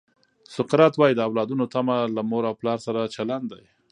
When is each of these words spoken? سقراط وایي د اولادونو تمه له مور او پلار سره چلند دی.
سقراط 0.55 0.93
وایي 0.97 1.13
د 1.15 1.21
اولادونو 1.27 1.65
تمه 1.73 1.95
له 2.15 2.21
مور 2.29 2.43
او 2.49 2.55
پلار 2.61 2.79
سره 2.85 3.11
چلند 3.15 3.45
دی. 3.51 3.63